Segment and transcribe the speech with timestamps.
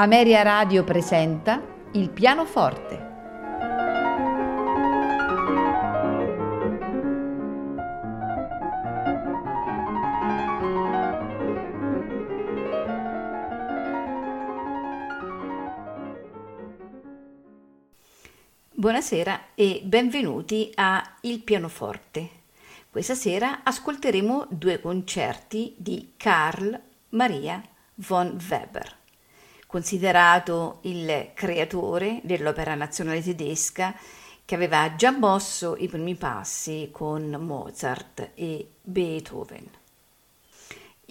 [0.00, 1.62] Ameria Radio presenta
[1.92, 3.08] Il pianoforte.
[18.72, 22.30] Buonasera e benvenuti a Il pianoforte.
[22.88, 27.62] Questa sera ascolteremo due concerti di Carl Maria
[27.96, 28.99] von Weber
[29.70, 33.94] considerato il creatore dell'opera nazionale tedesca
[34.44, 39.68] che aveva già mosso i primi passi con Mozart e Beethoven.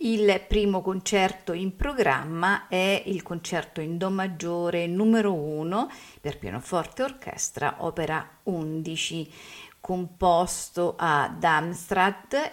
[0.02, 7.02] Il primo concerto in programma è il concerto in Do maggiore numero 1 per pianoforte
[7.02, 9.32] e orchestra, opera 11,
[9.82, 12.50] composto a Darmstadt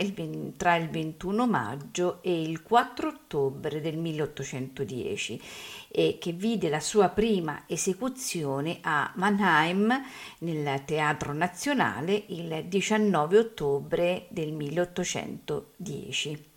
[0.56, 5.42] tra il 21 maggio e il 4 ottobre del 1810
[5.88, 10.02] e che vide la sua prima esecuzione a Mannheim
[10.38, 16.50] nel Teatro Nazionale il 19 ottobre del 1810.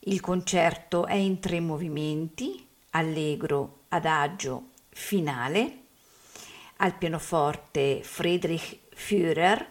[0.00, 5.82] Il concerto è in tre movimenti, allegro, adagio, finale,
[6.76, 9.64] al pianoforte Friedrich Führer,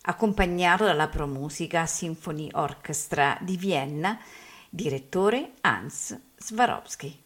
[0.00, 4.18] accompagnato dalla Promusica Symphony Orchestra di Vienna,
[4.70, 7.23] direttore Hans Swarovski.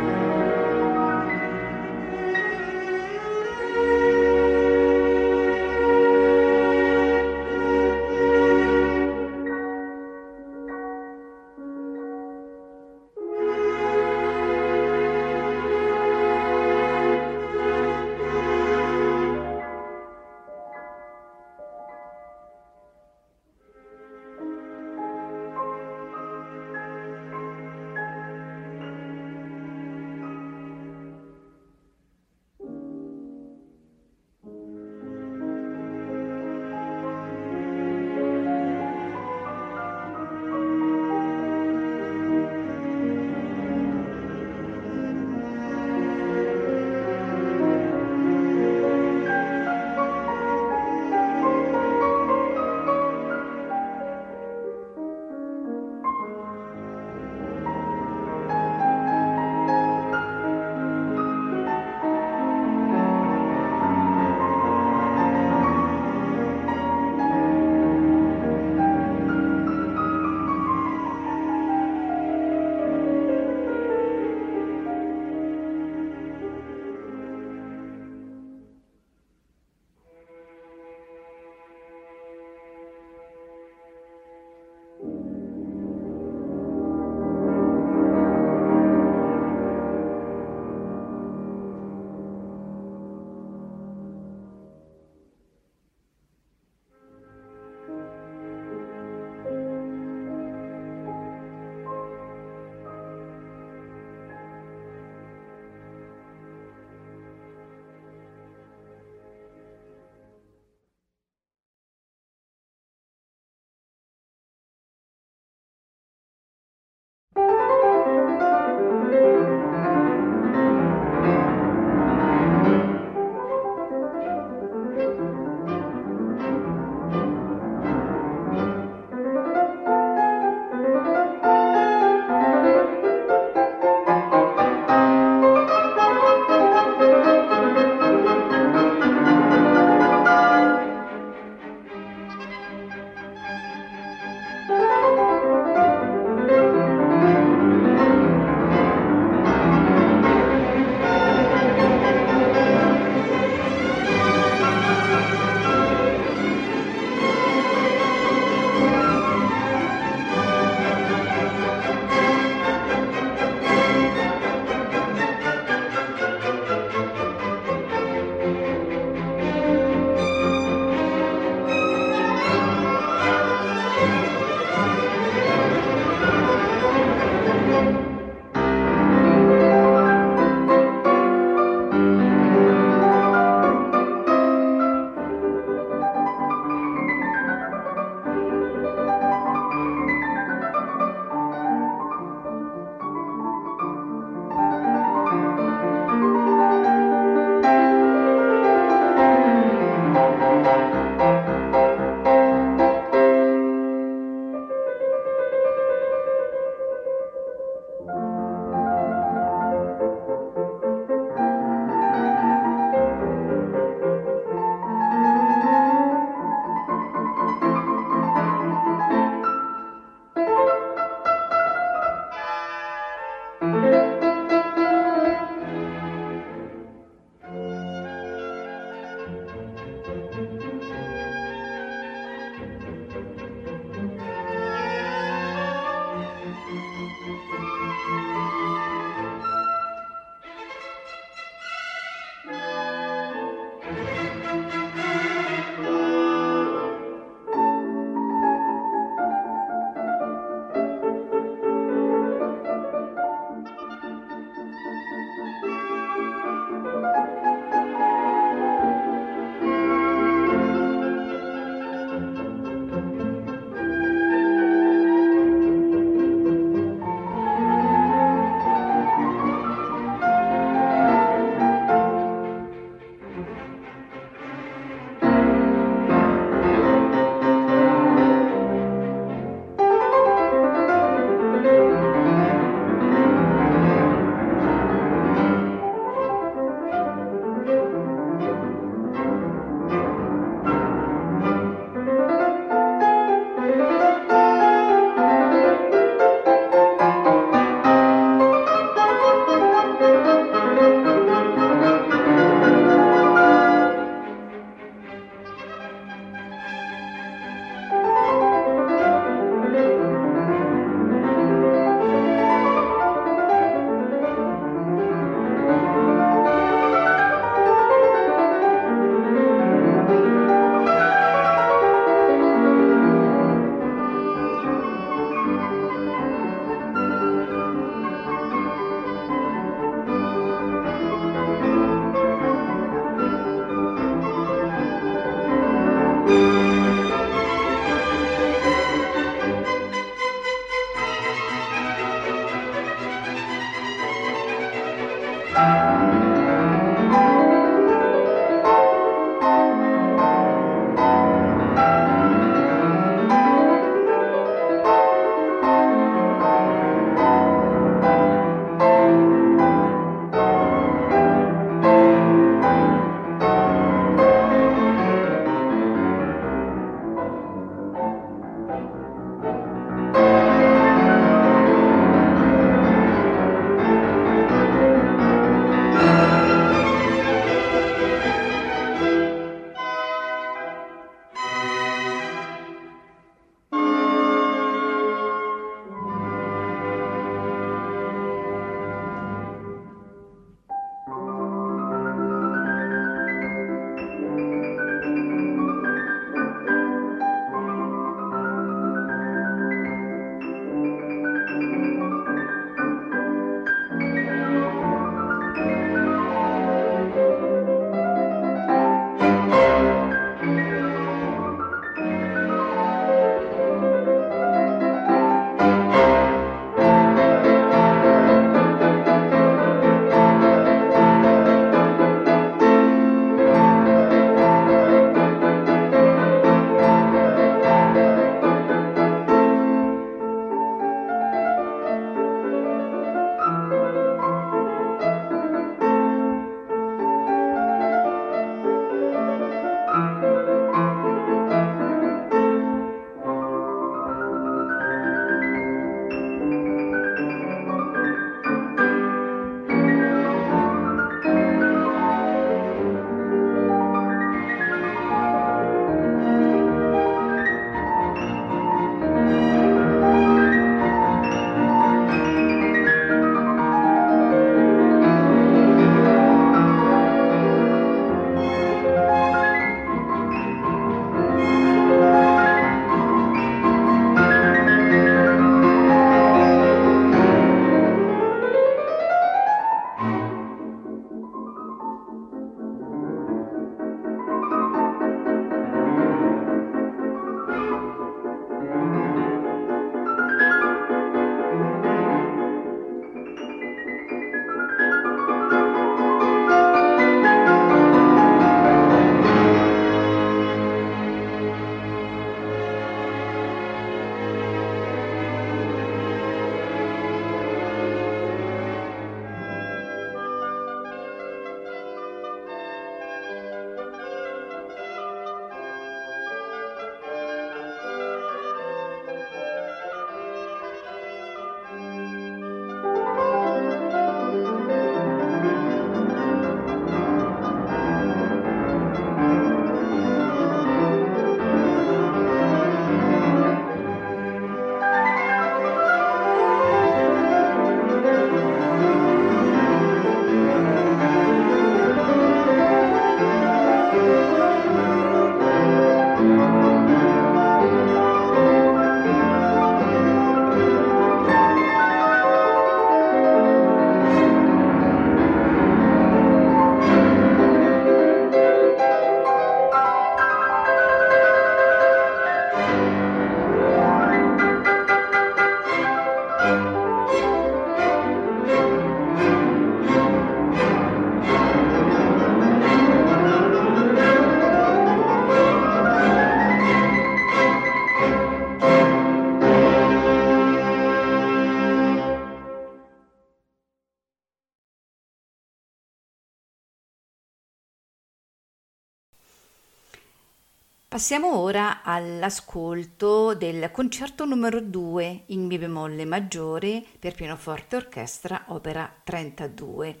[590.98, 598.92] Passiamo ora all'ascolto del concerto numero 2 in Mi bemolle maggiore per pianoforte orchestra, opera
[599.04, 600.00] 32.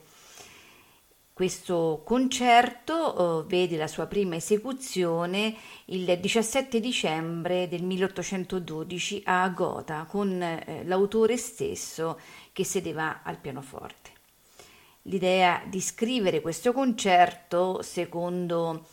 [1.32, 10.04] Questo concerto eh, vede la sua prima esecuzione il 17 dicembre del 1812 a Gotha
[10.04, 12.18] con eh, l'autore stesso
[12.52, 14.10] che sedeva al pianoforte.
[15.02, 18.84] L'idea di scrivere questo concerto, secondo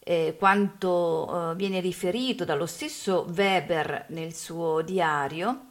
[0.00, 5.66] eh, quanto eh, viene riferito dallo stesso Weber nel suo diario,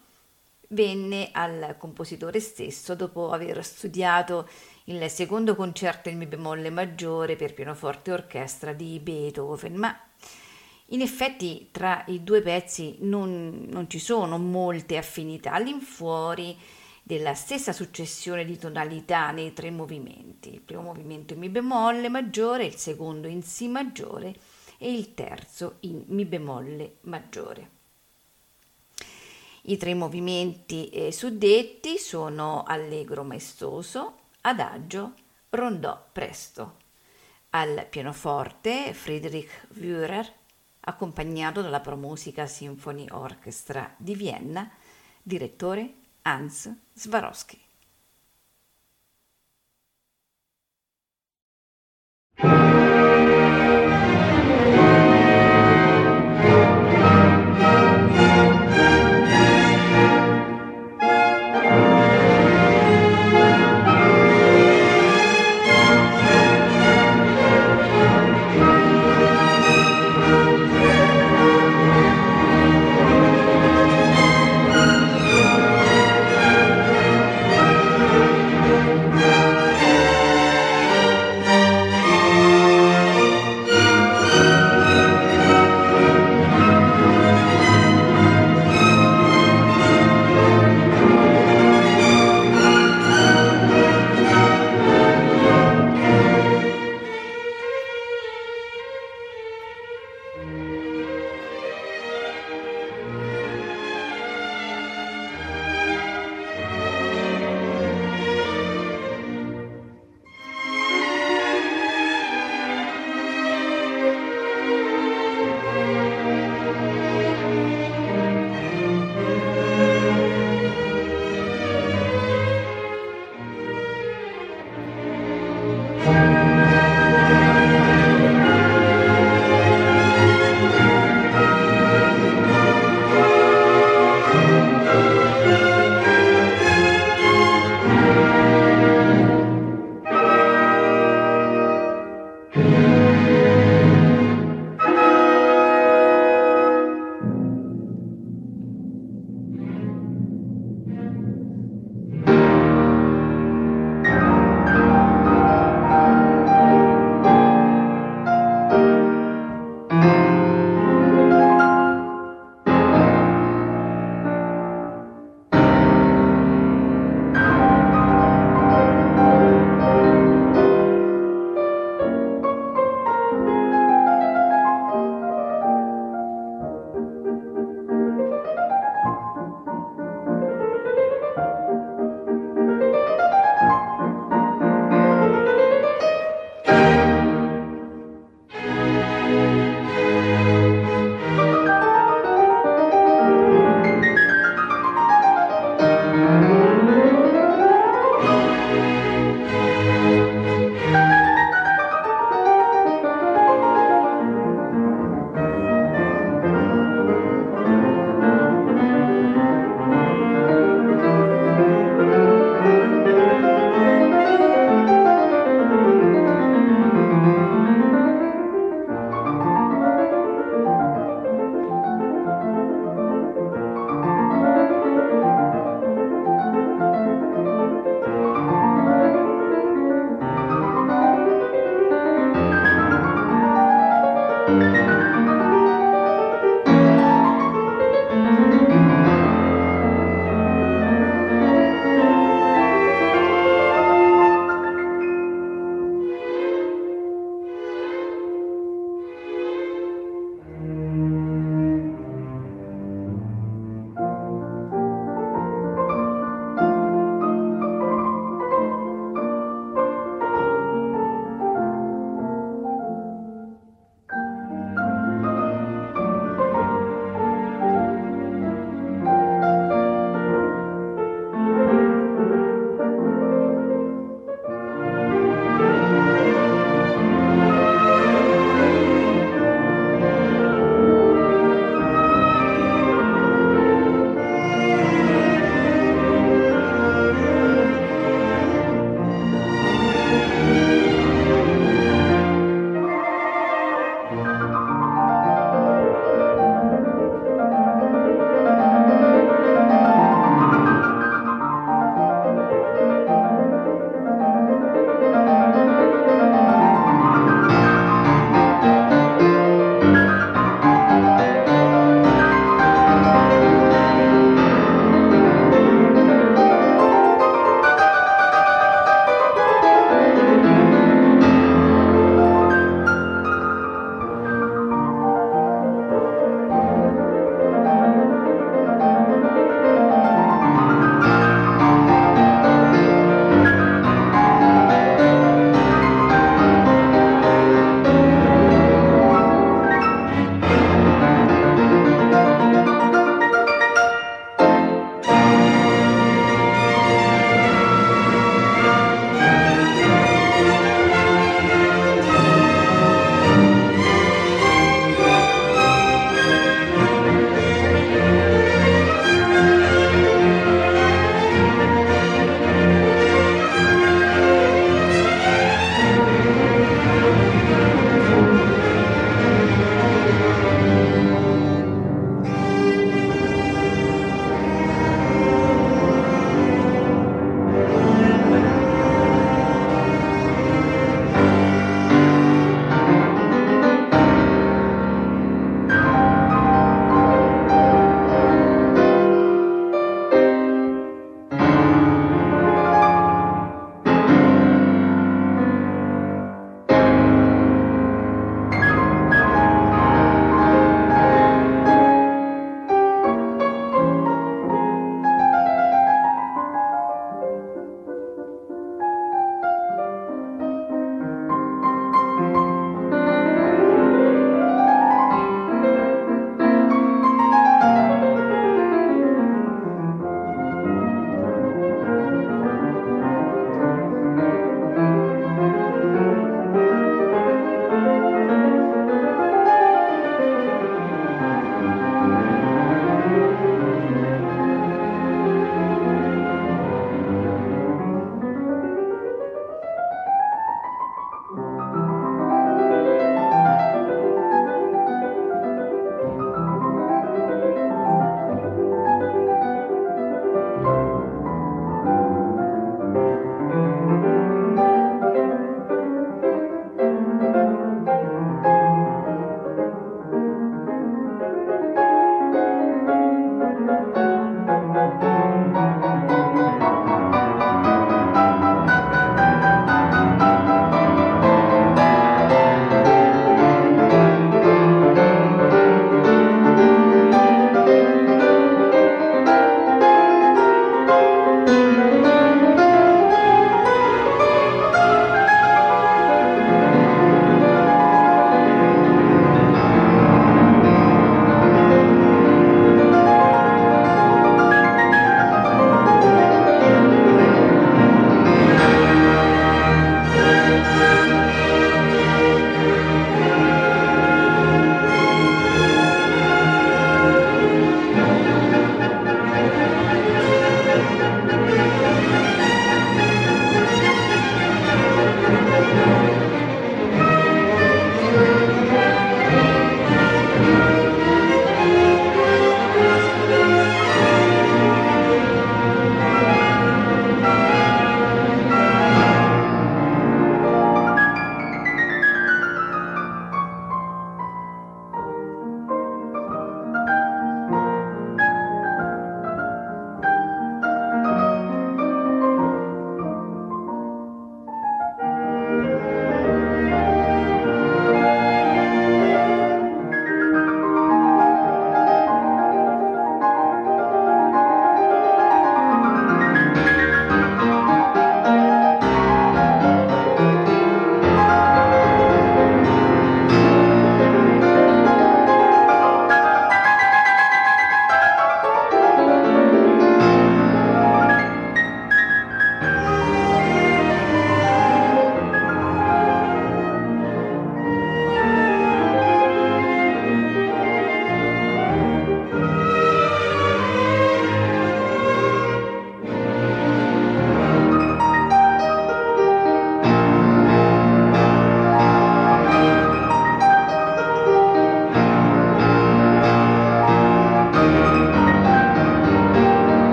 [0.69, 4.47] venne al compositore stesso dopo aver studiato
[4.85, 9.99] il secondo concerto in mi bemolle maggiore per pianoforte e orchestra di Beethoven, ma
[10.91, 15.53] in effetti tra i due pezzi non, non ci sono molte affinità.
[15.53, 16.57] All'infuori
[17.09, 22.65] della stessa successione di tonalità nei tre movimenti, il primo movimento in Mi bemolle maggiore,
[22.65, 24.35] il secondo in Si maggiore
[24.77, 27.69] e il terzo in Mi bemolle maggiore.
[29.63, 35.13] I tre movimenti eh, suddetti sono allegro maestoso, adagio,
[35.49, 36.75] rondò presto.
[37.49, 40.31] Al pianoforte Friedrich Wührer,
[40.81, 44.69] accompagnato dalla Promusica Symphony Orchestra di Vienna,
[45.23, 47.68] direttore Hans Swarovski.